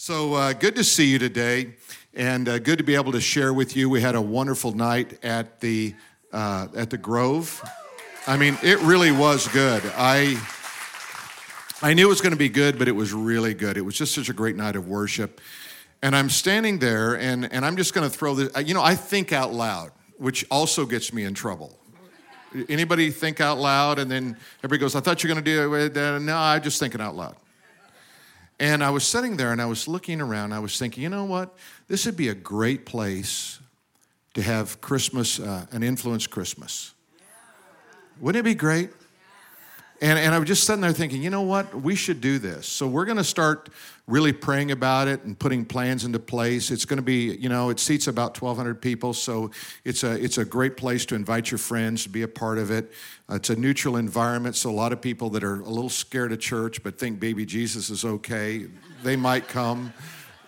[0.00, 1.74] So uh, good to see you today,
[2.14, 3.90] and uh, good to be able to share with you.
[3.90, 5.92] We had a wonderful night at the
[6.32, 7.60] uh, at the Grove.
[8.24, 9.82] I mean, it really was good.
[9.96, 10.40] I
[11.82, 13.76] I knew it was going to be good, but it was really good.
[13.76, 15.40] It was just such a great night of worship.
[16.00, 18.68] And I'm standing there, and and I'm just going to throw this.
[18.68, 21.76] You know, I think out loud, which also gets me in trouble.
[22.68, 25.74] Anybody think out loud, and then everybody goes, "I thought you were going to do
[25.74, 27.34] it." No, I'm just thinking out loud.
[28.60, 30.52] And I was sitting there and I was looking around.
[30.52, 31.56] I was thinking, you know what?
[31.86, 33.60] This would be a great place
[34.34, 36.92] to have Christmas, uh, an influence Christmas.
[38.20, 38.90] Wouldn't it be great?
[40.00, 41.74] And, and I was just sitting there thinking, you know what?
[41.74, 42.66] We should do this.
[42.66, 43.68] So we're going to start
[44.06, 46.70] really praying about it and putting plans into place.
[46.70, 49.12] It's going to be, you know, it seats about 1,200 people.
[49.12, 49.50] So
[49.84, 52.70] it's a, it's a great place to invite your friends to be a part of
[52.70, 52.92] it.
[53.28, 54.54] Uh, it's a neutral environment.
[54.54, 57.44] So a lot of people that are a little scared of church but think baby
[57.44, 58.66] Jesus is okay,
[59.02, 59.92] they might come.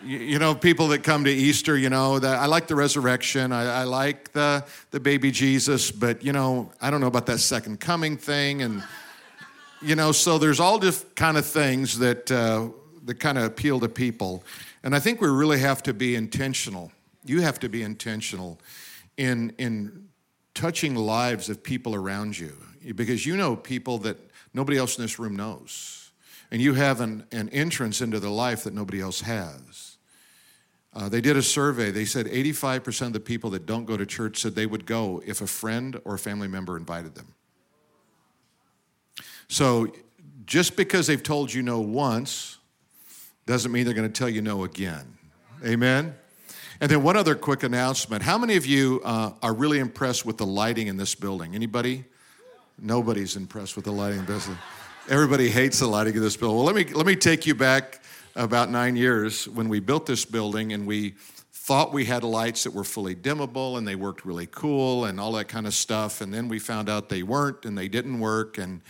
[0.03, 3.53] You, know, people that come to Easter, you know, that I like the resurrection.
[3.53, 7.41] I, I like the, the baby Jesus, but, you know, I don't know about that
[7.41, 8.63] second coming thing.
[8.63, 8.83] And,
[9.83, 12.69] you know, so there's all different kind of things that uh,
[13.05, 14.45] that kind of appeal to people,
[14.83, 16.93] and I think we really have to be intentional.
[17.25, 18.61] You have to be intentional
[19.17, 20.09] in in
[20.55, 22.57] touching lives of people around you
[22.95, 24.19] because you know people that
[24.53, 26.11] nobody else in this room knows,
[26.51, 29.97] and you have an, an entrance into their life that nobody else has.
[30.93, 31.93] Uh, they did a survey.
[31.93, 35.23] They said 85% of the people that don't go to church said they would go
[35.25, 37.33] if a friend or a family member invited them.
[39.51, 39.93] So
[40.47, 42.59] just because they've told you no once
[43.47, 45.19] doesn't mean they're going to tell you no again.
[45.67, 46.15] Amen?
[46.81, 48.23] And then one other quick announcement.
[48.23, 51.57] How many of you uh, are really impressed with the lighting in this building?
[51.57, 52.05] Anybody?
[52.79, 54.47] Nobody's impressed with the lighting in this.
[54.47, 54.63] building.
[55.09, 56.57] Everybody hates the lighting in this building.
[56.57, 58.05] Well, let me, let me take you back
[58.37, 61.17] about nine years when we built this building and we
[61.51, 65.33] thought we had lights that were fully dimmable and they worked really cool and all
[65.33, 66.21] that kind of stuff.
[66.21, 68.57] And then we found out they weren't and they didn't work.
[68.57, 68.81] And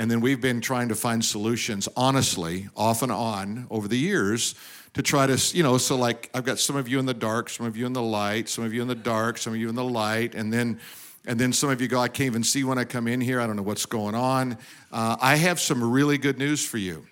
[0.00, 4.54] and then we've been trying to find solutions, honestly, off and on over the years
[4.94, 7.50] to try to, you know, so like I've got some of you in the dark,
[7.50, 9.68] some of you in the light, some of you in the dark, some of you
[9.68, 10.80] in the light, and then
[11.26, 13.42] and then some of you go, I can't even see when I come in here.
[13.42, 14.56] I don't know what's going on.
[14.90, 17.04] Uh, I have some really good news for you.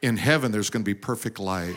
[0.00, 1.74] In heaven, there's going to be perfect light.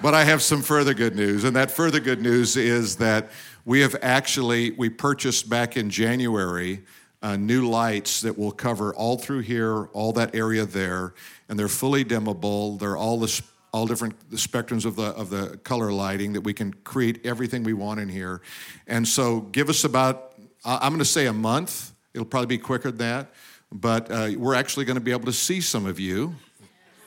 [0.00, 3.30] but I have some further good news, and that further good news is that
[3.64, 6.82] we have actually, we purchased back in January
[7.22, 11.14] uh, new lights that will cover all through here, all that area there,
[11.48, 12.78] and they're fully dimmable.
[12.78, 13.42] They're all the
[13.72, 17.62] all different the spectrums of the of the color lighting that we can create everything
[17.62, 18.42] we want in here.
[18.86, 20.34] And so, give us about
[20.64, 21.92] I'm going to say a month.
[22.12, 23.32] It'll probably be quicker than that,
[23.70, 26.34] but uh, we're actually going to be able to see some of you.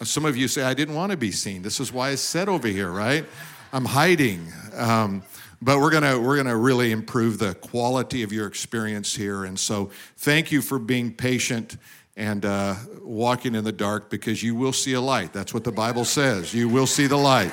[0.01, 1.61] Some of you say I didn't want to be seen.
[1.61, 3.25] This is why I said over here, right?
[3.72, 4.47] I'm hiding.
[4.75, 5.23] Um,
[5.61, 9.45] but we're gonna we're gonna really improve the quality of your experience here.
[9.45, 11.77] And so thank you for being patient
[12.17, 15.33] and uh, walking in the dark because you will see a light.
[15.33, 16.53] That's what the bible says.
[16.53, 17.51] You will see the light.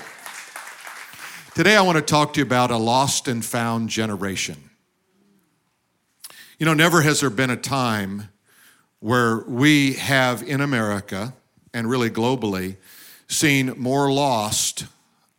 [1.54, 4.56] Today i want to talk to you about a lost and found generation.
[6.58, 8.28] You know never has there been a time
[9.00, 11.34] where we have in america
[11.74, 12.76] and really globally
[13.26, 14.86] seen more lost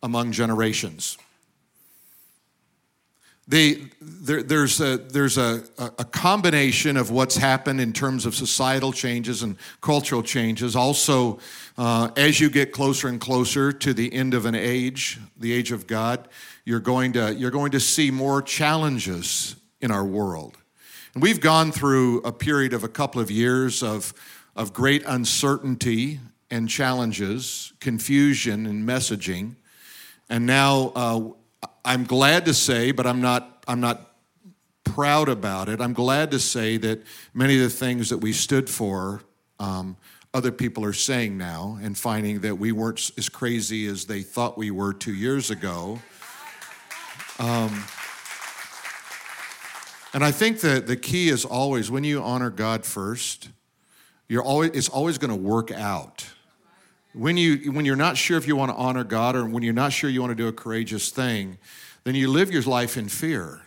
[0.01, 1.17] among generations
[3.47, 8.93] they, there, there's, a, there's a, a combination of what's happened in terms of societal
[8.93, 10.75] changes and cultural changes.
[10.75, 11.39] Also,
[11.77, 15.73] uh, as you get closer and closer to the end of an age, the age
[15.73, 16.29] of God,
[16.63, 20.57] you're going to, you're going to see more challenges in our world.
[21.13, 24.13] And we've gone through a period of a couple of years of,
[24.55, 29.55] of great uncertainty and challenges, confusion and messaging.
[30.29, 31.21] And now uh,
[31.85, 34.13] I'm glad to say, but I'm not, I'm not
[34.83, 35.81] proud about it.
[35.81, 39.21] I'm glad to say that many of the things that we stood for,
[39.59, 39.97] um,
[40.33, 44.57] other people are saying now and finding that we weren't as crazy as they thought
[44.57, 45.99] we were two years ago.
[47.39, 47.83] Um,
[50.13, 53.49] and I think that the key is always when you honor God first,
[54.27, 56.27] you're always, it's always going to work out.
[57.13, 59.73] When, you, when you're not sure if you want to honor God or when you're
[59.73, 61.57] not sure you want to do a courageous thing,
[62.03, 63.61] then you live your life in fear.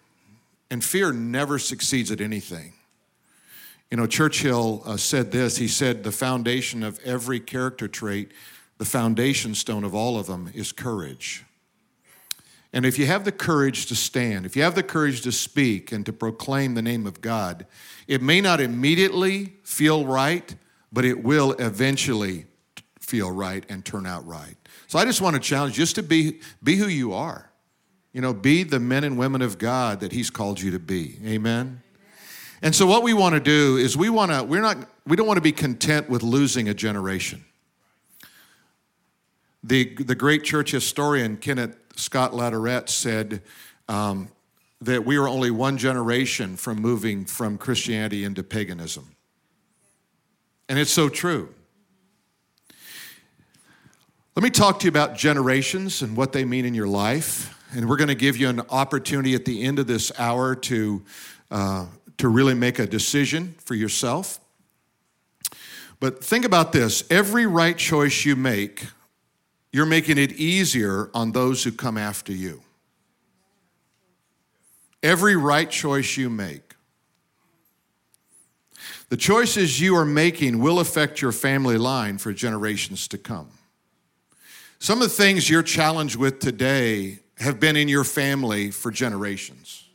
[0.71, 2.73] And fear never succeeds at anything.
[3.91, 8.33] You know, Churchill uh, said this he said, The foundation of every character trait,
[8.79, 11.45] the foundation stone of all of them is courage.
[12.73, 15.93] And if you have the courage to stand, if you have the courage to speak
[15.93, 17.65] and to proclaim the name of God,
[18.09, 20.55] it may not immediately feel right,
[20.93, 22.47] but it will eventually
[23.07, 24.57] feel right and turn out right.
[24.89, 27.51] So I just want to challenge just to be be who you are.
[28.13, 31.19] You know, be the men and women of God that he's called you to be.
[31.25, 31.83] Amen.
[32.63, 35.27] And so what we want to do is we want to we're not we don't
[35.27, 37.45] want to be content with losing a generation.
[39.63, 43.43] The the great church historian Kenneth Scott Latourette said
[43.89, 44.29] um,
[44.81, 49.15] that we are only one generation from moving from Christianity into paganism.
[50.69, 51.55] And it's so true.
[54.37, 57.59] Let me talk to you about generations and what they mean in your life.
[57.73, 61.03] And we're going to give you an opportunity at the end of this hour to,
[61.51, 61.87] uh,
[62.19, 64.39] to really make a decision for yourself.
[66.01, 68.85] But think about this every right choice you make,
[69.73, 72.61] you're making it easier on those who come after you.
[75.03, 76.75] Every right choice you make.
[79.09, 83.56] The choices you are making will affect your family line for generations to come.
[84.79, 89.89] Some of the things you're challenged with today have been in your family for generations.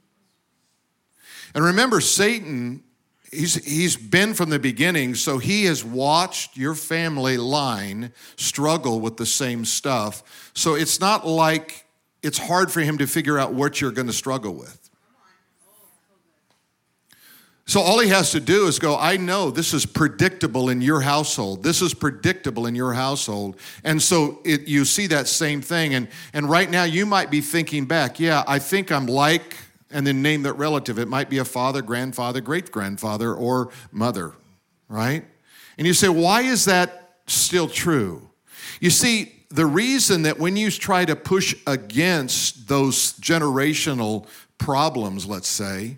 [1.54, 2.84] And remember, Satan,
[3.32, 9.18] he's, he's been from the beginning, so he has watched your family line struggle with
[9.18, 10.52] the same stuff.
[10.54, 11.86] So it's not like
[12.24, 14.91] it's hard for him to figure out what you're going to struggle with.
[17.66, 21.02] So all he has to do is go, I know this is predictable in your
[21.02, 21.64] household.
[21.64, 23.56] This is predictable in your household.
[23.84, 25.94] And so it, you see that same thing.
[25.94, 29.56] And, and right now you might be thinking back, yeah, I think I'm like,
[29.92, 31.00] and then name that relative.
[31.00, 34.34] It might be a father, grandfather, great grandfather, or mother,
[34.90, 35.24] right?
[35.78, 38.30] And you say, why is that still true?
[38.80, 44.28] You see, the reason that when you try to push against those generational
[44.58, 45.98] problems, let's say,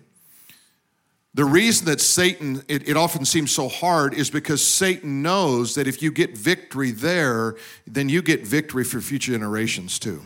[1.34, 5.88] the reason that Satan, it, it, often seems so hard, is because Satan knows that
[5.88, 7.56] if you get victory there,
[7.88, 10.24] then you get victory for future generations too.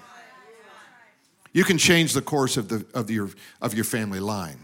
[1.55, 3.31] You can change the course of, the, of, your,
[3.63, 4.59] of your family line.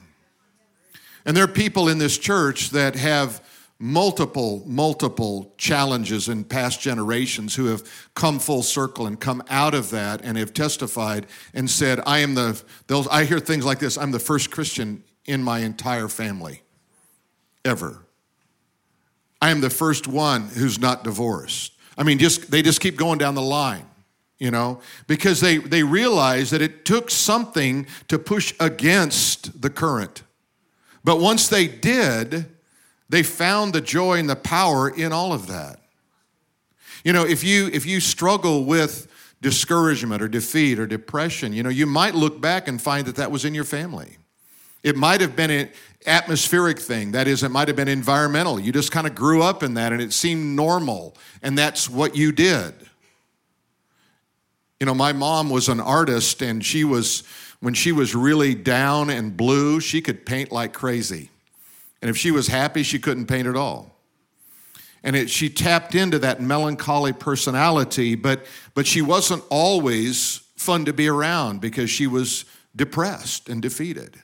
[1.24, 3.42] And there are people in this church that have
[3.78, 7.82] multiple, multiple challenges in past generations who have
[8.14, 12.34] come full circle and come out of that and have testified and said, I am
[12.34, 16.62] the, those, I hear things like this, I'm the first Christian in my entire family,
[17.64, 18.04] ever.
[19.40, 21.72] I am the first one who's not divorced.
[21.96, 23.86] I mean, just they just keep going down the line,
[24.38, 30.22] you know, because they, they realize that it took something to push against the current.
[31.04, 32.46] But once they did,
[33.08, 35.78] they found the joy and the power in all of that.
[37.04, 39.08] You know, if you if you struggle with
[39.42, 43.30] discouragement or defeat or depression, you know, you might look back and find that that
[43.30, 44.16] was in your family.
[44.84, 45.70] It might have been an
[46.06, 47.12] atmospheric thing.
[47.12, 48.60] That is, it might have been environmental.
[48.60, 52.14] You just kind of grew up in that and it seemed normal, and that's what
[52.14, 52.74] you did.
[54.78, 57.22] You know, my mom was an artist, and she was,
[57.60, 61.30] when she was really down and blue, she could paint like crazy.
[62.02, 63.96] And if she was happy, she couldn't paint at all.
[65.02, 68.44] And it, she tapped into that melancholy personality, but,
[68.74, 72.44] but she wasn't always fun to be around because she was
[72.76, 74.18] depressed and defeated.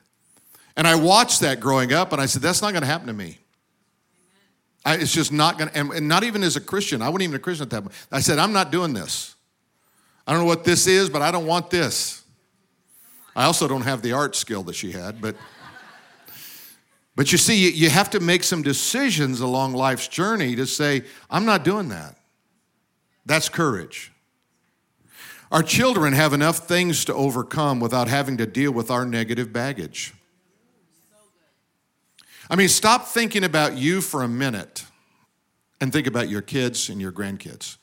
[0.80, 3.12] And I watched that growing up, and I said, that's not going to happen to
[3.12, 3.36] me.
[4.82, 7.02] I, it's just not going to, and not even as a Christian.
[7.02, 7.94] I wasn't even a Christian at that point.
[8.10, 9.34] I said, I'm not doing this.
[10.26, 12.22] I don't know what this is, but I don't want this.
[13.36, 15.36] I also don't have the art skill that she had, but.
[17.14, 21.44] But you see, you have to make some decisions along life's journey to say, I'm
[21.44, 22.16] not doing that.
[23.26, 24.12] That's courage.
[25.52, 30.14] Our children have enough things to overcome without having to deal with our negative baggage.
[32.50, 34.84] I mean, stop thinking about you for a minute
[35.80, 37.76] and think about your kids and your grandkids.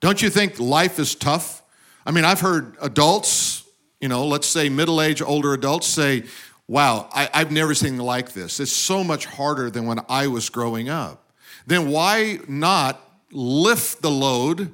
[0.00, 1.62] Don't you think life is tough?
[2.04, 3.64] I mean, I've heard adults,
[3.98, 6.24] you know, let's say middle aged, older adults say,
[6.66, 8.58] Wow, I, have never seen like this.
[8.58, 11.30] It's so much harder than when I was growing up.
[11.66, 13.00] Then why not
[13.32, 14.72] lift the load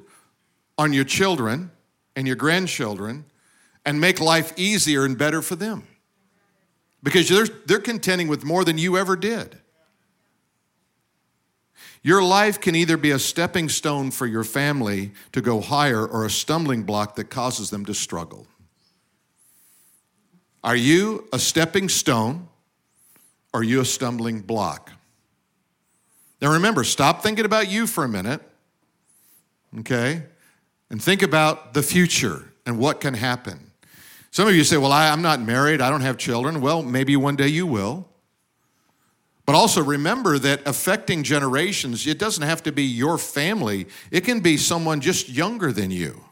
[0.77, 1.69] on your children
[2.15, 3.25] and your grandchildren
[3.85, 5.85] and make life easier and better for them?
[7.03, 9.57] Because they're, they're contending with more than you ever did.
[12.03, 16.25] Your life can either be a stepping stone for your family to go higher or
[16.25, 18.47] a stumbling block that causes them to struggle.
[20.63, 22.47] Are you a stepping stone
[23.53, 24.91] or are you a stumbling block?
[26.41, 28.41] Now remember, stop thinking about you for a minute,
[29.79, 30.23] okay?
[30.89, 33.70] And think about the future and what can happen.
[34.31, 36.61] Some of you say, Well, I, am not married, I don't have children.
[36.61, 38.07] Well, maybe one day you will.
[39.45, 44.39] But also remember that affecting generations, it doesn't have to be your family, it can
[44.39, 46.23] be someone just younger than you.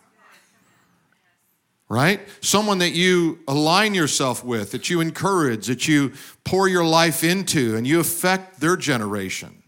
[1.89, 2.21] Right?
[2.39, 6.13] Someone that you align yourself with, that you encourage, that you
[6.43, 9.63] pour your life into, and you affect their generation.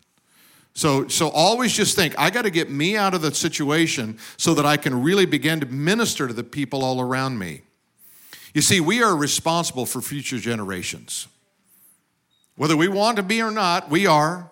[0.73, 4.53] So, so always just think, I got to get me out of the situation so
[4.53, 7.63] that I can really begin to minister to the people all around me.
[8.53, 11.27] You see, we are responsible for future generations.
[12.55, 14.51] Whether we want to be or not, we are.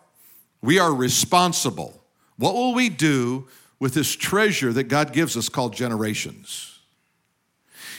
[0.62, 2.01] We are responsible.
[2.38, 3.48] What will we do
[3.79, 6.79] with this treasure that God gives us called generations?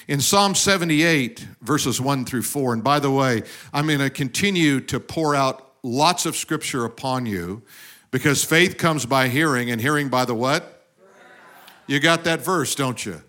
[0.08, 3.42] In Psalm 78, verses 1 through 4, and by the way,
[3.72, 7.62] I'm going to continue to pour out lots of scripture upon you
[8.10, 10.84] because faith comes by hearing, and hearing by the what?
[11.86, 13.22] You got that verse, don't you?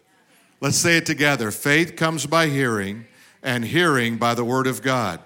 [0.62, 1.50] Let's say it together.
[1.50, 3.08] Faith comes by hearing,
[3.41, 5.20] and hearing by the word of God.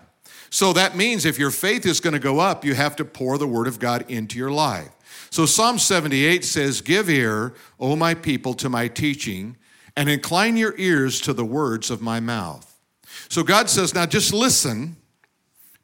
[0.49, 3.37] So that means if your faith is going to go up, you have to pour
[3.37, 4.89] the word of God into your life.
[5.29, 9.57] So Psalm 78 says, Give ear, O my people, to my teaching,
[9.97, 12.79] and incline your ears to the words of my mouth.
[13.27, 14.95] So God says, Now just listen,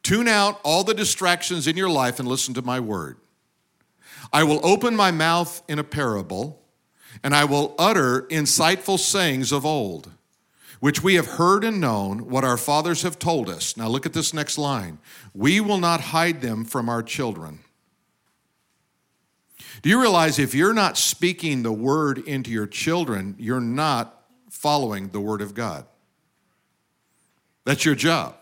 [0.03, 3.17] tune out all the distractions in your life, and listen to my word.
[4.31, 6.60] I will open my mouth in a parable,
[7.23, 10.11] and I will utter insightful sayings of old
[10.81, 13.77] which we have heard and known, what our fathers have told us.
[13.77, 14.97] Now look at this next line.
[15.33, 17.59] We will not hide them from our children.
[19.83, 25.09] Do you realize if you're not speaking the word into your children, you're not following
[25.09, 25.85] the word of God?
[27.63, 28.35] That's your job.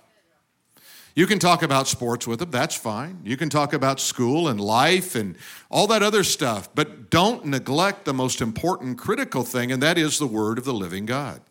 [1.20, 3.20] You can talk about sports with them, that's fine.
[3.26, 5.36] You can talk about school and life and
[5.70, 10.18] all that other stuff, but don't neglect the most important critical thing, and that is
[10.18, 11.42] the word of the living God.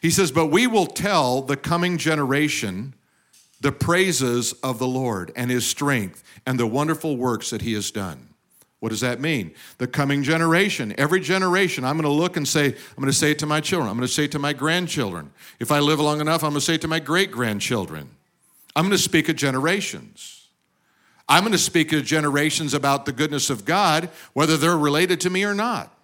[0.00, 2.94] He says, But we will tell the coming generation
[3.60, 7.90] the praises of the Lord and his strength and the wonderful works that he has
[7.90, 8.28] done.
[8.78, 9.54] What does that mean?
[9.78, 13.32] The coming generation, every generation, I'm going to look and say, I'm going to say
[13.32, 13.90] it to my children.
[13.90, 15.32] I'm going to say it to my grandchildren.
[15.58, 18.10] If I live long enough, I'm going to say it to my great grandchildren.
[18.74, 20.48] I'm going to speak of generations.
[21.28, 25.30] I'm going to speak of generations about the goodness of God, whether they're related to
[25.30, 25.94] me or not.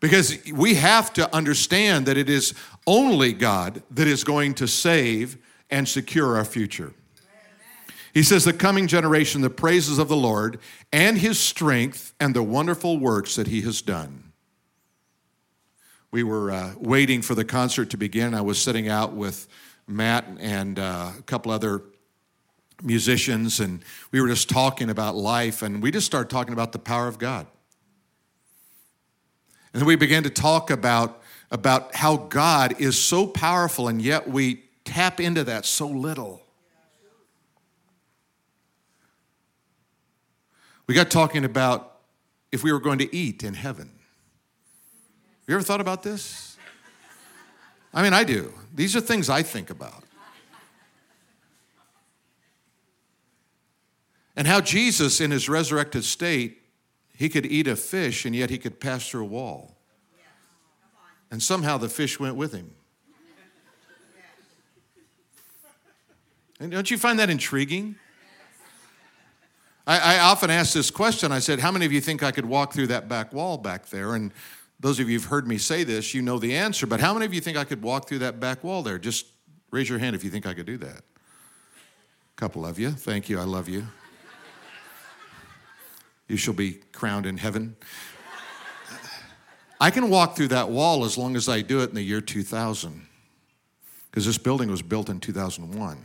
[0.00, 2.54] Because we have to understand that it is
[2.88, 5.38] only God that is going to save
[5.70, 6.92] and secure our future.
[8.12, 10.58] He says, The coming generation, the praises of the Lord
[10.92, 14.32] and his strength and the wonderful works that he has done.
[16.10, 18.34] We were uh, waiting for the concert to begin.
[18.34, 19.48] I was sitting out with
[19.86, 21.82] Matt and uh, a couple other
[22.82, 26.78] musicians, and we were just talking about life, and we just started talking about the
[26.78, 27.46] power of God.
[29.72, 34.28] And then we began to talk about, about how God is so powerful, and yet
[34.28, 36.42] we tap into that so little.
[40.86, 42.00] We got talking about
[42.50, 43.90] if we were going to eat in heaven.
[45.46, 46.51] You ever thought about this?
[47.94, 48.52] I mean, I do.
[48.74, 50.04] These are things I think about.
[54.34, 56.62] And how Jesus, in his resurrected state,
[57.14, 59.76] he could eat a fish and yet he could pass through a wall.
[61.30, 62.72] And somehow the fish went with him.
[66.60, 67.96] And don't you find that intriguing?
[69.86, 71.32] I, I, often ask this question.
[71.32, 73.86] I said, How many of you think I could walk through that back wall back
[73.86, 74.14] there?
[74.14, 74.32] And
[74.82, 76.88] those of you who've heard me say this, you know the answer.
[76.88, 78.98] But how many of you think I could walk through that back wall there?
[78.98, 79.26] Just
[79.70, 80.98] raise your hand if you think I could do that.
[80.98, 82.90] A couple of you.
[82.90, 83.38] Thank you.
[83.38, 83.86] I love you.
[86.26, 87.76] You shall be crowned in heaven.
[89.80, 92.20] I can walk through that wall as long as I do it in the year
[92.20, 93.06] 2000,
[94.10, 95.98] because this building was built in 2001.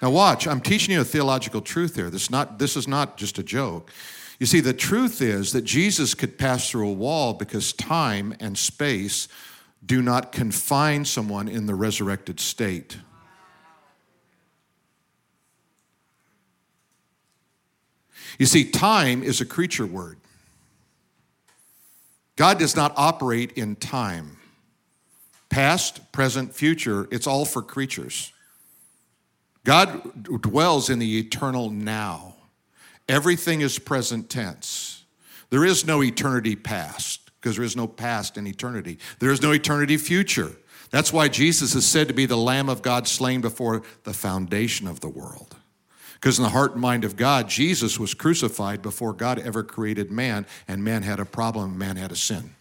[0.00, 2.10] Now, watch, I'm teaching you a theological truth here.
[2.10, 3.90] This, not, this is not just a joke.
[4.38, 8.56] You see, the truth is that Jesus could pass through a wall because time and
[8.56, 9.28] space
[9.84, 12.98] do not confine someone in the resurrected state.
[18.38, 20.18] You see, time is a creature word.
[22.36, 24.38] God does not operate in time.
[25.50, 28.32] Past, present, future, it's all for creatures.
[29.64, 32.31] God dwells in the eternal now.
[33.12, 35.04] Everything is present tense.
[35.50, 38.98] There is no eternity past because there is no past in eternity.
[39.18, 40.52] There is no eternity future.
[40.90, 44.88] That's why Jesus is said to be the Lamb of God slain before the foundation
[44.88, 45.56] of the world.
[46.14, 50.10] Because in the heart and mind of God, Jesus was crucified before God ever created
[50.10, 52.54] man, and man had a problem, man had a sin.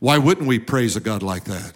[0.00, 1.72] Why wouldn't we praise a God like that?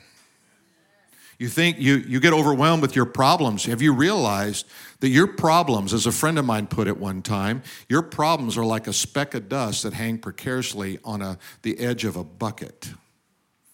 [1.42, 3.64] You think you, you get overwhelmed with your problems.
[3.64, 4.64] Have you realized
[5.00, 8.64] that your problems, as a friend of mine put it one time, your problems are
[8.64, 12.92] like a speck of dust that hang precariously on a, the edge of a bucket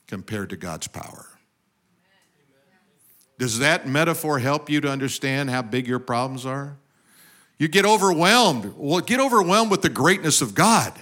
[0.07, 1.27] compared to God's power?
[3.39, 6.79] Does that metaphor help you to understand how big your problems are?
[7.59, 8.73] You get overwhelmed.
[8.79, 10.95] Well, get overwhelmed with the greatness of God.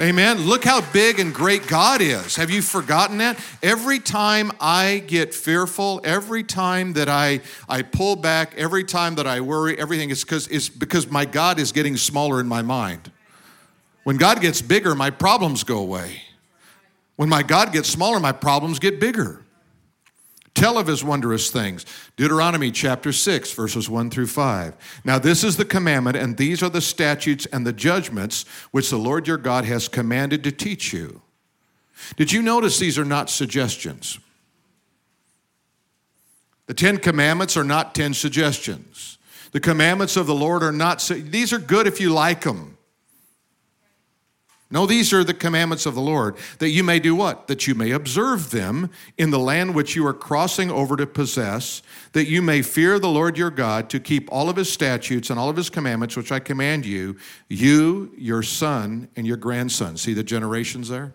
[0.00, 0.42] Amen.
[0.42, 2.36] Look how big and great God is.
[2.36, 3.36] Have you forgotten that?
[3.64, 9.26] Every time I get fearful, every time that I, I pull back, every time that
[9.26, 13.10] I worry, everything is because it's because my God is getting smaller in my mind.
[14.04, 16.22] When God gets bigger, my problems go away.
[17.16, 19.42] When my God gets smaller, my problems get bigger.
[20.58, 21.86] Tell of his wondrous things.
[22.16, 25.02] Deuteronomy chapter 6, verses 1 through 5.
[25.04, 28.96] Now, this is the commandment, and these are the statutes and the judgments which the
[28.96, 31.22] Lord your God has commanded to teach you.
[32.16, 34.18] Did you notice these are not suggestions?
[36.66, 39.18] The Ten Commandments are not ten suggestions.
[39.52, 42.77] The commandments of the Lord are not, these are good if you like them.
[44.70, 47.46] No, these are the commandments of the Lord, that you may do what?
[47.46, 51.82] That you may observe them in the land which you are crossing over to possess,
[52.12, 55.38] that you may fear the Lord your God, to keep all of his statutes and
[55.38, 57.16] all of his commandments, which I command you,
[57.48, 59.96] you, your son, and your grandson.
[59.96, 61.14] See the generations there?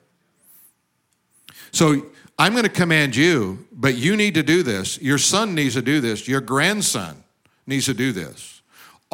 [1.72, 2.07] So
[2.39, 5.00] I'm going to command you, but you need to do this.
[5.00, 6.27] Your son needs to do this.
[6.27, 7.24] Your grandson
[7.67, 8.63] needs to do this.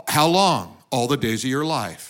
[0.08, 0.78] How long?
[0.92, 2.09] All the days of your life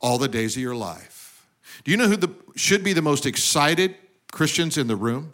[0.00, 1.46] all the days of your life.
[1.84, 3.94] Do you know who the, should be the most excited
[4.32, 5.32] Christians in the room?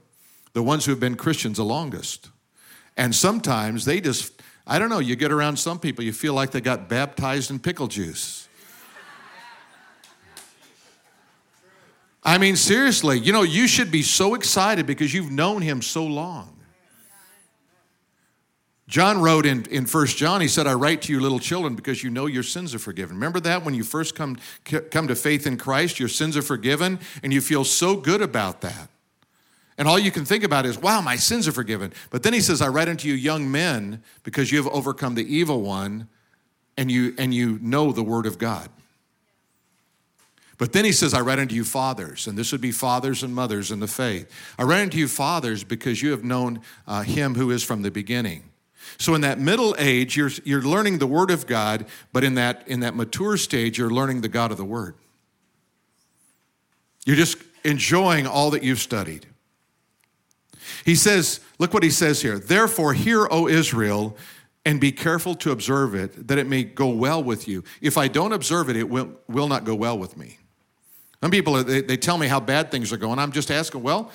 [0.53, 2.31] The ones who have been Christians the longest.
[2.97, 6.51] And sometimes they just, I don't know, you get around some people, you feel like
[6.51, 8.49] they got baptized in pickle juice.
[12.25, 16.05] I mean, seriously, you know, you should be so excited because you've known him so
[16.05, 16.62] long.
[18.93, 22.05] John wrote in, in 1 John, he said, I write to you, little children, because
[22.05, 23.17] you know your sins are forgiven.
[23.17, 27.01] Remember that when you first come, come to faith in Christ, your sins are forgiven,
[27.23, 28.91] and you feel so good about that.
[29.79, 31.95] And all you can think about is, wow, my sins are forgiven.
[32.11, 35.25] But then he says, I write unto you, young men, because you have overcome the
[35.25, 36.07] evil one,
[36.77, 38.69] and you, and you know the word of God.
[40.59, 43.35] But then he says, I write unto you fathers, and this would be fathers and
[43.35, 44.31] mothers in the faith.
[44.59, 47.91] I write unto you fathers because you have known uh, him who is from the
[47.91, 48.51] beginning.
[48.99, 52.67] So in that middle age, you're, you're learning the Word of God, but in that,
[52.67, 54.95] in that mature stage, you're learning the God of the Word.
[57.05, 59.27] You're just enjoying all that you've studied.
[60.85, 62.39] He says, look what he says here.
[62.39, 64.17] Therefore, hear, O Israel,
[64.65, 67.65] and be careful to observe it, that it may go well with you.
[67.81, 70.39] If I don't observe it, it will, will not go well with me.
[71.21, 73.19] Some people, they, they tell me how bad things are going.
[73.19, 74.13] I'm just asking, well,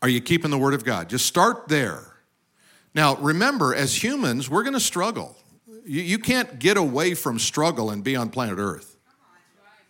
[0.00, 1.08] are you keeping the Word of God?
[1.08, 2.11] Just start there.
[2.94, 5.36] Now, remember, as humans, we're going to struggle.
[5.86, 8.96] You, you can't get away from struggle and be on planet Earth,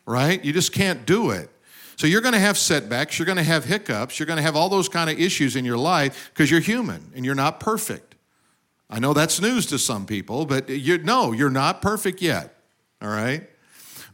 [0.07, 0.43] right?
[0.45, 1.51] You just can't do it.
[1.97, 4.57] So you're going to have setbacks, you're going to have hiccups, you're going to have
[4.57, 8.15] all those kind of issues in your life because you're human and you're not perfect.
[8.89, 12.57] I know that's news to some people, but you no, you're not perfect yet.
[13.01, 13.49] All right?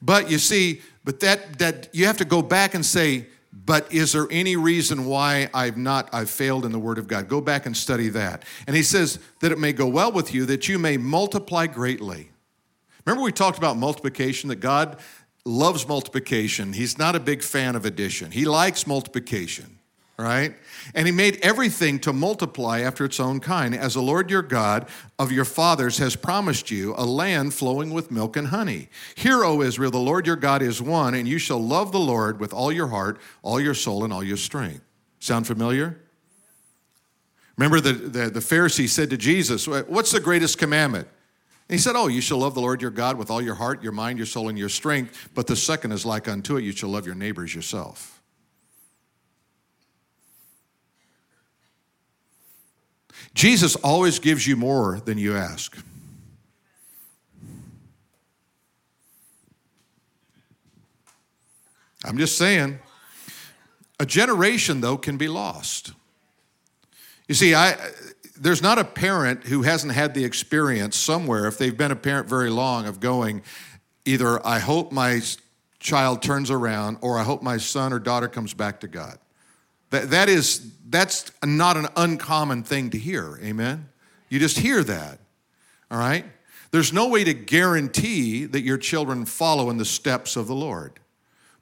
[0.00, 3.26] But you see, but that that you have to go back and say,
[3.64, 7.28] but is there any reason why I've not I've failed in the word of God?
[7.28, 8.44] Go back and study that.
[8.66, 12.30] And he says that it may go well with you that you may multiply greatly.
[13.04, 14.98] Remember we talked about multiplication that God
[15.44, 16.72] loves multiplication.
[16.72, 18.30] He's not a big fan of addition.
[18.30, 19.77] He likes multiplication
[20.18, 20.54] right?
[20.94, 24.88] And he made everything to multiply after its own kind, as the Lord your God
[25.18, 28.88] of your fathers has promised you, a land flowing with milk and honey.
[29.14, 32.40] Hear, O Israel, the Lord your God is one, and you shall love the Lord
[32.40, 34.82] with all your heart, all your soul, and all your strength.
[35.20, 36.00] Sound familiar?
[37.56, 41.06] Remember, the, the, the Pharisee said to Jesus, What's the greatest commandment?
[41.68, 43.82] And he said, Oh, you shall love the Lord your God with all your heart,
[43.84, 45.28] your mind, your soul, and your strength.
[45.34, 48.17] But the second is like unto it, you shall love your neighbors yourself.
[53.34, 55.76] Jesus always gives you more than you ask.
[62.04, 62.78] I'm just saying.
[64.00, 65.92] A generation, though, can be lost.
[67.26, 67.76] You see, I,
[68.38, 72.28] there's not a parent who hasn't had the experience somewhere, if they've been a parent
[72.28, 73.42] very long, of going,
[74.04, 75.20] either I hope my
[75.80, 79.18] child turns around or I hope my son or daughter comes back to God.
[79.90, 83.88] That, that is, that's not an uncommon thing to hear, amen?
[84.28, 85.18] You just hear that,
[85.90, 86.24] all right?
[86.70, 91.00] There's no way to guarantee that your children follow in the steps of the Lord.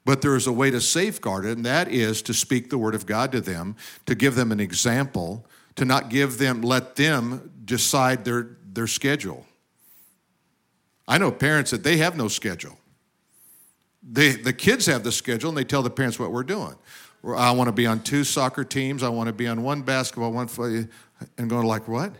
[0.03, 2.95] But there is a way to safeguard it, and that is to speak the word
[2.95, 5.45] of God to them, to give them an example
[5.77, 9.45] to not give them, let them decide their, their schedule.
[11.07, 12.77] I know parents that they have no schedule.
[14.03, 16.75] They, the kids have the schedule and they tell the parents what we're doing.
[17.23, 19.03] I want to be on two soccer teams.
[19.03, 20.87] I want to be on one basketball, one foot,
[21.37, 22.13] and going like what?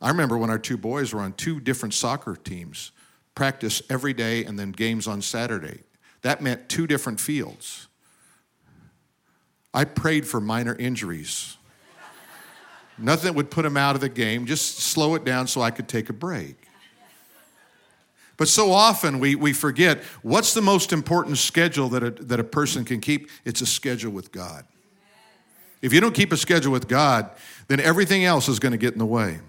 [0.00, 2.90] I remember when our two boys were on two different soccer teams,
[3.34, 5.82] practice every day and then games on Saturday.
[6.22, 7.88] That meant two different fields.
[9.72, 11.56] I prayed for minor injuries.
[12.98, 15.70] Nothing that would put them out of the game, just slow it down so I
[15.70, 16.61] could take a break.
[18.36, 22.44] But so often we, we forget what's the most important schedule that a, that a
[22.44, 23.30] person can keep?
[23.44, 24.64] It's a schedule with God.
[25.80, 27.30] If you don't keep a schedule with God,
[27.68, 29.40] then everything else is going to get in the way.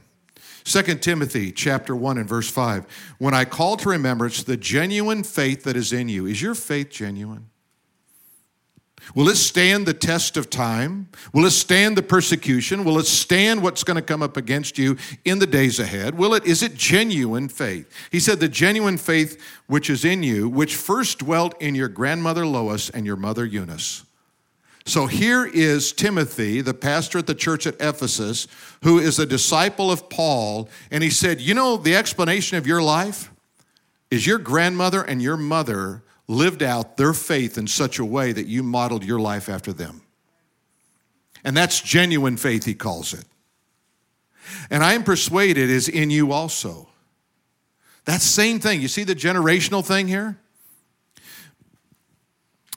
[0.65, 3.15] 2 Timothy chapter 1 and verse 5.
[3.19, 6.89] When I call to remembrance the genuine faith that is in you, is your faith
[6.89, 7.49] genuine?
[9.15, 11.09] Will it stand the test of time?
[11.33, 12.83] Will it stand the persecution?
[12.83, 16.15] Will it stand what's going to come up against you in the days ahead?
[16.15, 17.89] Will it is it genuine faith?
[18.11, 22.45] He said the genuine faith which is in you, which first dwelt in your grandmother
[22.45, 24.03] Lois and your mother Eunice.
[24.85, 28.47] So here is Timothy, the pastor at the church at Ephesus,
[28.83, 32.81] who is a disciple of Paul, and he said, "You know the explanation of your
[32.81, 33.31] life
[34.11, 38.47] is your grandmother and your mother lived out their faith in such a way that
[38.47, 40.01] you modeled your life after them.
[41.43, 43.25] And that's genuine faith, he calls it.
[44.69, 46.88] And I am persuaded is in you also.
[48.05, 48.81] That same thing.
[48.81, 50.38] You see the generational thing here?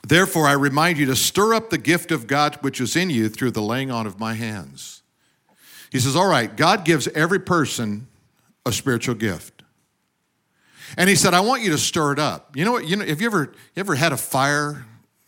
[0.06, 3.28] Therefore, I remind you to stir up the gift of God which is in you
[3.28, 5.02] through the laying on of my hands.
[5.90, 8.06] He says, All right, God gives every person
[8.64, 9.55] a spiritual gift.
[10.96, 12.56] And he said, I want you to stir it up.
[12.56, 12.86] You know what?
[12.86, 14.84] You know, have you ever, you ever had a fire,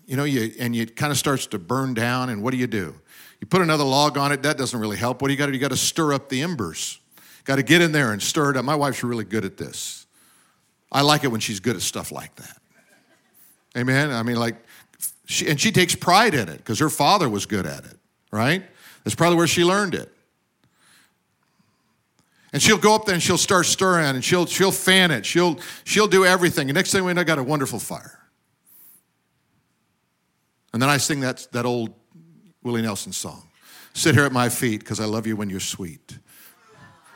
[0.07, 2.67] you know, you, and it kind of starts to burn down, and what do you
[2.67, 2.95] do?
[3.41, 5.23] You put another log on it, that doesn't really help.
[5.23, 5.59] What do you got to do?
[5.59, 6.99] You got to stir up the embers.
[7.45, 8.65] Got to get in there and stir it up.
[8.65, 10.07] My wife's really good at this.
[10.91, 12.57] I like it when she's good at stuff like that.
[13.77, 14.11] Amen?
[14.11, 14.57] I mean, like,
[15.27, 17.97] she, and she takes pride in it because her father was good at it,
[18.31, 18.63] right?
[19.05, 20.13] That's probably where she learned it.
[22.53, 25.27] And she'll go up there and she'll start stirring and she'll, she'll fan it.
[25.27, 26.69] She'll, she'll do everything.
[26.71, 28.19] And next thing we know, I got a wonderful fire.
[30.73, 31.93] And then I sing that, that old
[32.63, 33.49] Willie Nelson song
[33.99, 36.19] Sit here at my feet because I love you when you're sweet.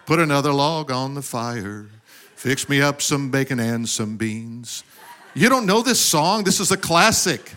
[0.04, 1.86] Put another log on the fire.
[2.34, 4.82] Fix me up some bacon and some beans.
[5.32, 6.42] You don't know this song?
[6.42, 7.54] This is a classic.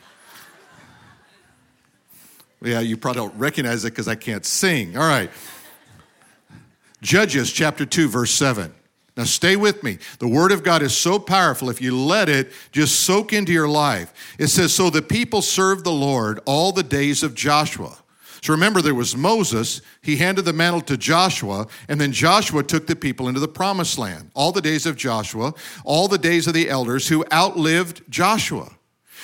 [2.62, 4.96] Yeah, you probably don't recognize it because I can't sing.
[4.96, 5.32] All right.
[7.06, 8.74] Judges chapter 2, verse 7.
[9.16, 10.00] Now, stay with me.
[10.18, 11.70] The Word of God is so powerful.
[11.70, 15.86] If you let it just soak into your life, it says, So the people served
[15.86, 17.96] the Lord all the days of Joshua.
[18.42, 19.82] So remember, there was Moses.
[20.02, 24.00] He handed the mantle to Joshua, and then Joshua took the people into the promised
[24.00, 24.32] land.
[24.34, 28.72] All the days of Joshua, all the days of the elders who outlived Joshua.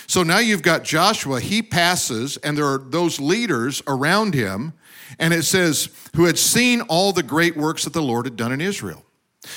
[0.06, 4.74] So now you've got Joshua, he passes, and there are those leaders around him
[5.20, 8.52] and it says, who had seen all the great works that the Lord had done
[8.52, 9.04] in Israel.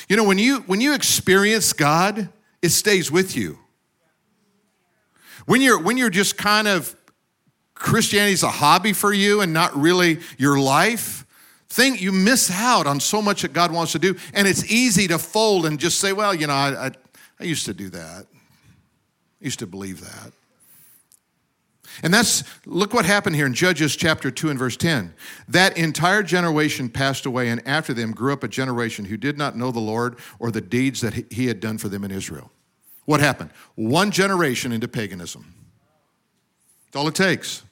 [0.09, 2.29] You know, when you when you experience God,
[2.63, 3.59] it stays with you.
[5.47, 6.95] When you're when you're just kind of
[7.75, 11.27] Christianity's a hobby for you and not really your life,
[11.69, 14.17] think you miss out on so much that God wants to do.
[14.33, 16.91] And it's easy to fold and just say, well, you know, I, I,
[17.41, 18.27] I used to do that.
[18.33, 20.33] I used to believe that.
[22.03, 25.15] And that's, look what happened here in Judges chapter 2 and verse 10.
[25.49, 29.57] That entire generation passed away, and after them grew up a generation who did not
[29.57, 32.51] know the Lord or the deeds that he had done for them in Israel.
[33.05, 33.51] What happened?
[33.75, 35.55] One generation into paganism.
[36.87, 37.63] That's all it takes.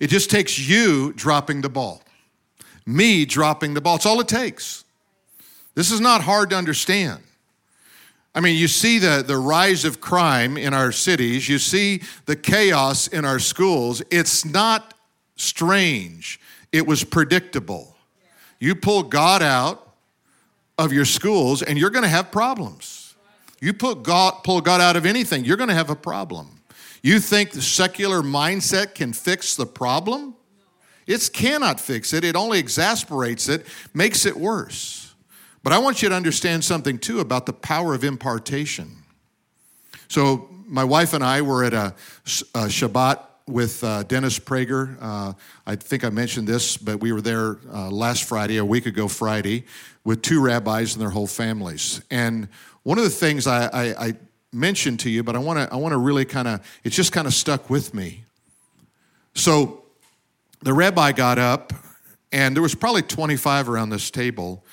[0.00, 2.02] It just takes you dropping the ball,
[2.86, 3.96] me dropping the ball.
[3.96, 4.84] It's all it takes.
[5.74, 7.22] This is not hard to understand.
[8.34, 12.34] I mean, you see the, the rise of crime in our cities, you see the
[12.34, 14.02] chaos in our schools.
[14.10, 14.94] It's not
[15.36, 16.40] strange,
[16.72, 17.96] it was predictable.
[18.58, 19.94] You pull God out
[20.78, 23.14] of your schools, and you're going to have problems.
[23.60, 26.60] You put God, pull God out of anything, you're going to have a problem.
[27.02, 30.34] You think the secular mindset can fix the problem?
[31.06, 32.24] It cannot fix it.
[32.24, 35.03] It only exasperates it, makes it worse.
[35.64, 38.98] But I want you to understand something too about the power of impartation.
[40.08, 41.94] So, my wife and I were at a,
[42.54, 44.96] a Shabbat with uh, Dennis Prager.
[45.00, 45.32] Uh,
[45.66, 49.08] I think I mentioned this, but we were there uh, last Friday, a week ago
[49.08, 49.64] Friday,
[50.04, 52.02] with two rabbis and their whole families.
[52.10, 52.48] And
[52.82, 54.14] one of the things I, I, I
[54.52, 57.12] mentioned to you, but I want to I want to really kind of it's just
[57.12, 58.24] kind of stuck with me.
[59.34, 59.84] So
[60.62, 61.72] the rabbi got up
[62.32, 64.64] And there was probably 25 around this table.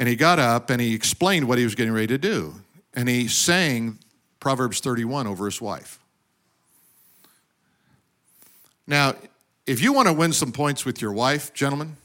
[0.00, 2.54] And he got up and he explained what he was getting ready to do.
[2.94, 3.98] And he sang
[4.40, 5.98] Proverbs 31 over his wife.
[8.86, 9.14] Now,
[9.66, 11.98] if you want to win some points with your wife, gentlemen,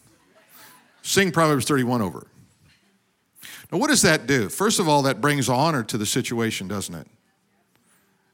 [1.04, 2.28] sing Proverbs 31 over.
[3.72, 4.50] Now, what does that do?
[4.50, 7.08] First of all, that brings honor to the situation, doesn't it?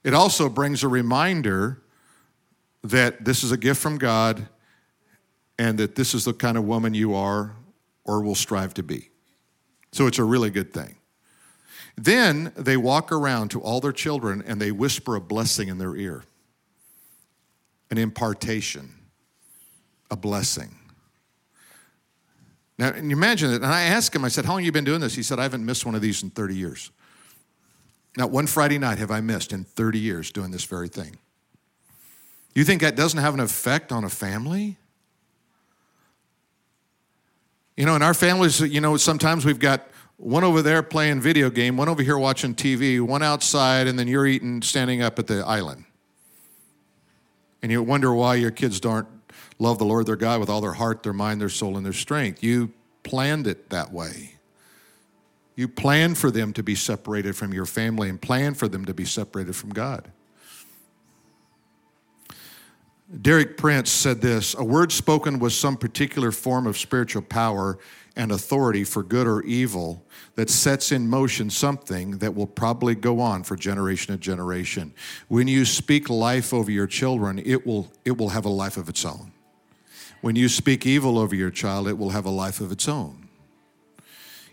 [0.03, 1.77] It also brings a reminder
[2.83, 4.47] that this is a gift from God
[5.59, 7.53] and that this is the kind of woman you are
[8.03, 9.10] or will strive to be.
[9.91, 10.95] So it's a really good thing.
[11.97, 15.95] Then they walk around to all their children and they whisper a blessing in their
[15.95, 16.23] ear
[17.89, 18.89] an impartation,
[20.09, 20.73] a blessing.
[22.77, 23.57] Now, and you imagine it.
[23.57, 25.13] And I asked him, I said, How long have you been doing this?
[25.13, 26.89] He said, I haven't missed one of these in 30 years.
[28.17, 31.17] Not one Friday night have I missed in 30 years doing this very thing.
[32.55, 34.77] You think that doesn't have an effect on a family?
[37.77, 41.49] You know, in our families, you know, sometimes we've got one over there playing video
[41.49, 45.27] game, one over here watching TV, one outside, and then you're eating standing up at
[45.27, 45.85] the island.
[47.61, 49.07] And you wonder why your kids don't
[49.57, 51.93] love the Lord their God with all their heart, their mind, their soul, and their
[51.93, 52.43] strength.
[52.43, 52.71] You
[53.03, 54.35] planned it that way.
[55.55, 58.93] You planned for them to be separated from your family and planned for them to
[58.93, 60.11] be separated from God.
[63.19, 67.77] Derek Prince said this A word spoken with some particular form of spiritual power
[68.15, 73.19] and authority for good or evil that sets in motion something that will probably go
[73.19, 74.93] on for generation to generation.
[75.27, 78.89] When you speak life over your children, it will, it will have a life of
[78.89, 79.31] its own.
[80.21, 83.29] When you speak evil over your child, it will have a life of its own.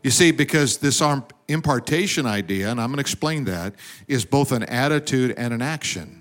[0.02, 1.02] You see, because this
[1.48, 3.74] impartation idea, and I'm going to explain that,
[4.06, 6.17] is both an attitude and an action.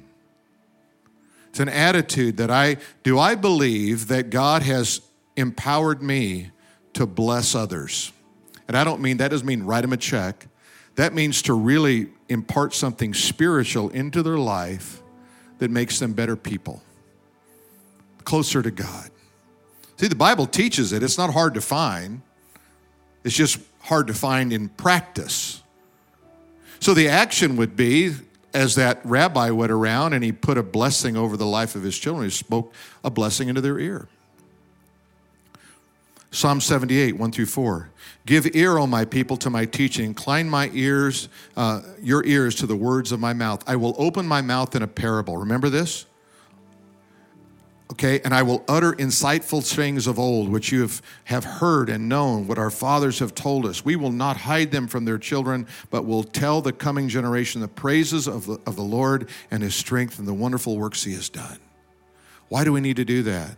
[1.50, 5.02] It's an attitude that I do I believe that God has
[5.36, 6.52] empowered me
[6.94, 8.12] to bless others.
[8.68, 10.48] And I don't mean that doesn't mean write them a check.
[10.96, 15.02] That means to really impart something spiritual into their life
[15.60, 16.82] that makes them better people,
[18.24, 19.10] closer to God.
[19.98, 21.02] See, the Bible teaches it.
[21.04, 22.22] It's not hard to find,
[23.24, 25.62] it's just hard to find in practice.
[26.80, 28.14] So the action would be
[28.58, 31.96] as that rabbi went around and he put a blessing over the life of his
[31.96, 34.08] children, he spoke a blessing into their ear.
[36.32, 37.92] Psalm 78, 1 through 4.
[38.26, 40.06] Give ear, O my people, to my teaching.
[40.06, 43.64] Incline my ears, uh, your ears to the words of my mouth.
[43.68, 45.38] I will open my mouth in a parable.
[45.38, 46.07] Remember this?
[47.90, 52.10] Okay, and I will utter insightful things of old, which you have, have heard and
[52.10, 53.86] known, what our fathers have told us.
[53.86, 57.70] We will not hide them from their children, but will tell the coming generation the
[57.70, 61.30] praises of the, of the Lord and his strength and the wonderful works he has
[61.30, 61.60] done.
[62.50, 63.56] Why do we need to do that?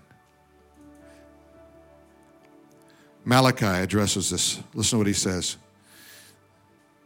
[3.26, 4.60] Malachi addresses this.
[4.76, 5.58] Listen to what he says.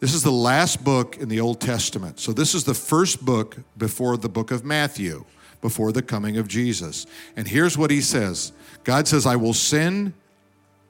[0.02, 2.20] This is the last book in the Old Testament.
[2.20, 5.24] So, this is the first book before the book of Matthew
[5.64, 7.08] before the coming of Jesus.
[7.38, 8.52] And here's what he says
[8.84, 10.14] God says, I will send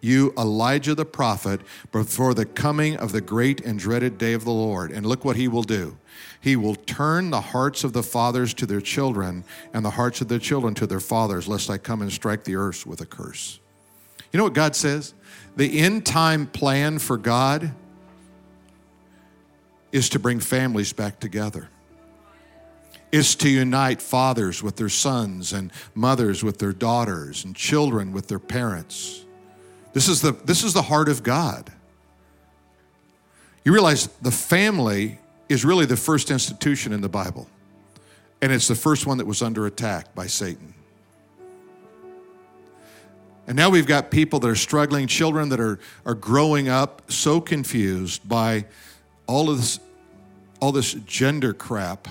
[0.01, 1.61] you Elijah the prophet
[1.93, 4.91] before the coming of the great and dreaded day of the Lord.
[4.91, 5.97] And look what he will do.
[6.41, 10.27] He will turn the hearts of the fathers to their children and the hearts of
[10.27, 13.59] the children to their fathers, lest I come and strike the earth with a curse.
[14.33, 15.13] You know what God says?
[15.55, 17.71] The end time plan for God
[19.91, 21.69] is to bring families back together
[23.13, 28.27] is to unite fathers with their sons and mothers with their daughters and children with
[28.27, 29.23] their parents.
[29.93, 31.71] This is the, this is the heart of God.
[33.63, 37.47] You realize the family is really the first institution in the Bible,
[38.41, 40.73] and it's the first one that was under attack by Satan.
[43.45, 47.39] And now we've got people that are struggling, children that are, are growing up so
[47.39, 48.65] confused by
[49.27, 49.79] all of this,
[50.59, 52.07] all this gender crap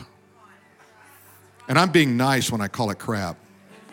[1.69, 3.37] and I'm being nice when I call it crap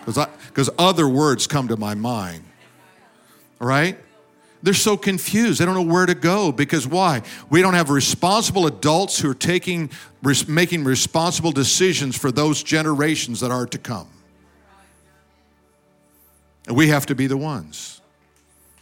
[0.05, 2.43] because other words come to my mind.
[3.59, 3.97] right?
[4.61, 5.61] They're so confused.
[5.61, 7.21] They don't know where to go because why?
[7.49, 9.89] We don't have responsible adults who are taking,
[10.47, 14.09] making responsible decisions for those generations that are to come.
[16.67, 18.01] And we have to be the ones.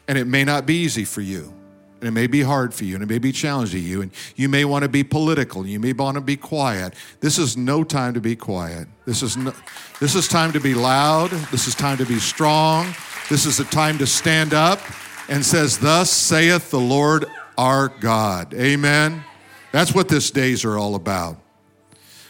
[0.07, 1.53] And it may not be easy for you.
[1.99, 4.01] And it may be hard for you and it may be challenging you.
[4.01, 5.61] And you may want to be political.
[5.61, 6.93] and You may want to be quiet.
[7.19, 8.87] This is no time to be quiet.
[9.05, 9.53] This is, no,
[9.99, 11.31] this is time to be loud.
[11.51, 12.93] This is time to be strong.
[13.29, 14.79] This is a time to stand up
[15.27, 17.25] and says, Thus saith the Lord
[17.57, 18.53] our God.
[18.53, 19.23] Amen.
[19.71, 21.37] That's what this days are all about.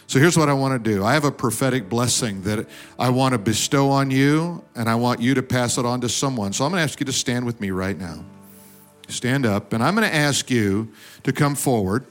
[0.08, 2.66] So here's what I want to do I have a prophetic blessing that
[2.98, 6.08] I want to bestow on you, and I want you to pass it on to
[6.08, 6.52] someone.
[6.52, 8.24] So I'm going to ask you to stand with me right now.
[9.08, 10.92] Stand up, and I'm going to ask you
[11.22, 12.04] to come forward.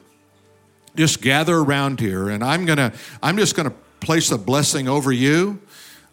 [0.96, 4.90] Just gather around here, and I'm going to, I'm just going to place a blessing
[4.90, 5.62] over you.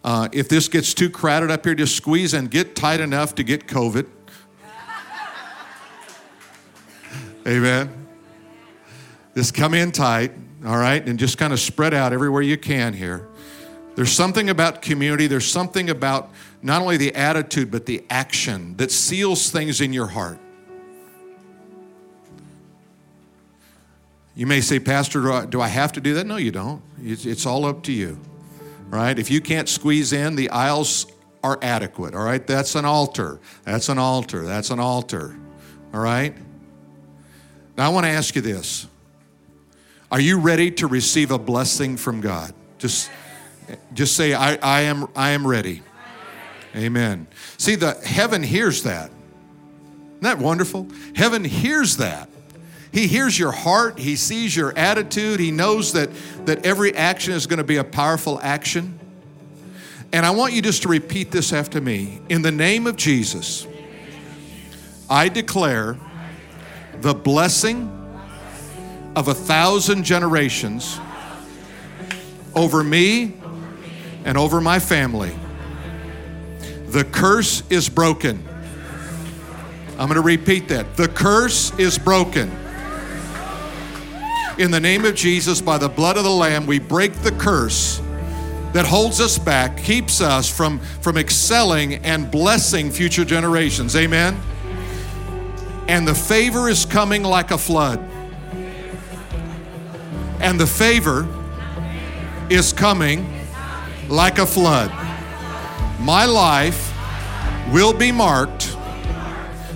[0.03, 3.43] Uh, if this gets too crowded up here, just squeeze and get tight enough to
[3.43, 4.05] get COVID.
[7.47, 8.07] Amen.
[9.35, 12.93] Just come in tight, all right, and just kind of spread out everywhere you can
[12.93, 13.27] here.
[13.95, 18.91] There's something about community, there's something about not only the attitude, but the action that
[18.91, 20.39] seals things in your heart.
[24.35, 26.27] You may say, Pastor, do I, do I have to do that?
[26.27, 26.81] No, you don't.
[27.01, 28.19] It's, it's all up to you,
[28.89, 29.17] right?
[29.17, 31.05] If you can't squeeze in, the aisles
[31.41, 32.45] are adequate, all right?
[32.45, 33.39] That's an altar.
[33.63, 34.43] That's an altar.
[34.43, 35.37] That's an altar,
[35.93, 36.35] all right?
[37.77, 38.87] Now, I want to ask you this
[40.11, 42.53] Are you ready to receive a blessing from God?
[42.77, 43.09] Just,
[43.93, 45.81] just say, I, I, am, I am ready.
[46.75, 47.27] Amen.
[47.57, 49.09] See, the heaven hears that.
[50.09, 50.89] Isn't that wonderful?
[51.15, 52.29] Heaven hears that.
[52.95, 56.09] He hears your heart, He sees your attitude, He knows that,
[56.45, 58.97] that every action is going to be a powerful action.
[60.13, 62.21] And I want you just to repeat this after me.
[62.29, 63.67] In the name of Jesus,
[65.09, 65.97] I declare
[67.01, 67.91] the blessing
[69.17, 70.97] of a thousand generations
[72.55, 73.33] over me
[74.23, 75.37] and over my family.
[76.85, 78.41] The curse is broken.
[79.99, 80.95] I'm going to repeat that.
[80.95, 82.49] The curse is broken
[84.57, 88.01] in the name of Jesus, by the blood of the Lamb, we break the curse
[88.73, 93.95] that holds us back, keeps us from, from excelling and blessing future generations.
[93.95, 94.37] Amen.
[95.87, 97.99] And the favor is coming like a flood.
[100.39, 101.27] And the favor
[102.49, 103.31] is coming
[104.07, 104.91] like a flood.
[105.99, 106.93] My life
[107.71, 108.75] will be marked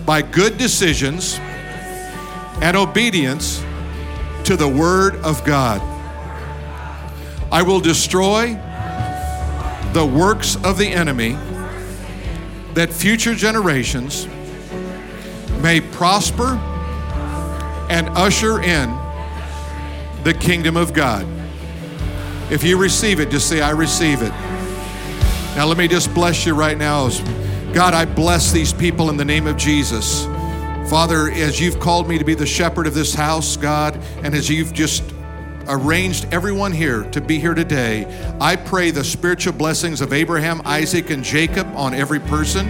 [0.06, 1.38] by good decisions
[2.62, 3.63] and obedience
[4.50, 5.80] to the Word of God.
[7.52, 8.56] I will destroy
[9.94, 11.38] the works of the enemy
[12.74, 14.28] that future generations
[15.62, 16.58] may prosper
[17.92, 18.90] and usher in
[20.24, 21.28] the kingdom of God.
[22.50, 24.34] If you receive it, just say, I receive it.
[25.56, 27.08] Now, let me just bless you right now.
[27.72, 30.26] God, I bless these people in the name of Jesus.
[30.89, 34.49] Father, as you've called me to be the shepherd of this house, God, and as
[34.49, 35.04] you've just
[35.69, 38.05] arranged everyone here to be here today,
[38.41, 42.67] I pray the spiritual blessings of Abraham, Isaac, and Jacob on every person.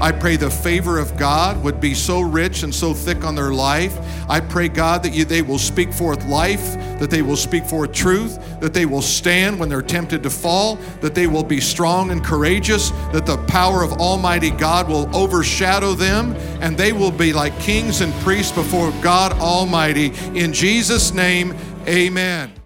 [0.00, 3.52] I pray the favor of God would be so rich and so thick on their
[3.52, 3.98] life.
[4.30, 7.92] I pray, God, that you, they will speak forth life, that they will speak forth
[7.92, 12.10] truth, that they will stand when they're tempted to fall, that they will be strong
[12.10, 17.34] and courageous, that the power of Almighty God will overshadow them, and they will be
[17.34, 20.12] like kings and priests before God Almighty.
[20.34, 21.54] In Jesus' name,
[21.90, 22.52] amen.